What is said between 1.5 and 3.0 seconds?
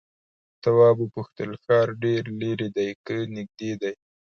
ښار ډېر ليرې دی